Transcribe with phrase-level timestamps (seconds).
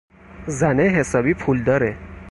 [0.47, 1.97] زنه حسابی پولداره!